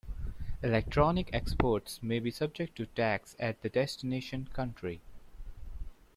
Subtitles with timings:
[0.63, 4.99] Electronic exports may be subject to tax at the destination country.